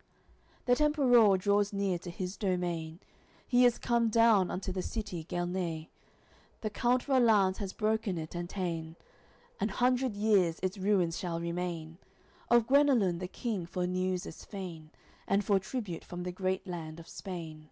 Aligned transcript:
AOI. 0.00 0.02
LIII 0.02 0.56
That 0.66 0.80
Emperour 0.80 1.36
draws 1.36 1.72
near 1.74 1.98
to 1.98 2.10
his 2.10 2.38
domain, 2.38 3.00
He 3.46 3.66
is 3.66 3.76
come 3.76 4.08
down 4.08 4.50
unto 4.50 4.72
the 4.72 4.80
city 4.80 5.24
Gailne. 5.24 5.88
The 6.62 6.70
Count 6.70 7.06
Rollanz 7.06 7.58
had 7.58 7.76
broken 7.76 8.16
it 8.16 8.34
and 8.34 8.48
ta'en, 8.48 8.96
An 9.60 9.68
hundred 9.68 10.16
years 10.16 10.58
its 10.62 10.78
ruins 10.78 11.18
shall 11.18 11.38
remain. 11.38 11.98
Of 12.50 12.66
Guenelun 12.66 13.18
the 13.18 13.28
King 13.28 13.66
for 13.66 13.86
news 13.86 14.24
is 14.24 14.42
fain, 14.42 14.88
And 15.28 15.44
for 15.44 15.58
tribute 15.58 16.02
from 16.06 16.22
the 16.22 16.32
great 16.32 16.66
land 16.66 16.98
of 16.98 17.06
Spain. 17.06 17.68